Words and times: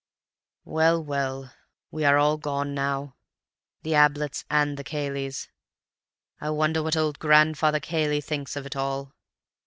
"Well, 0.65 0.99
well, 1.03 1.53
we 1.91 2.05
are 2.05 2.17
all 2.17 2.37
gone 2.37 2.73
now—the 2.73 3.91
Abletts 3.93 4.43
and 4.49 4.75
the 4.75 4.83
Cayleys. 4.83 5.47
I 6.39 6.49
wonder 6.49 6.81
what 6.81 6.97
old 6.97 7.19
Grandfather 7.19 7.79
Cayley 7.79 8.19
thinks 8.19 8.55
of 8.55 8.65
it 8.65 8.75
all. 8.75 9.13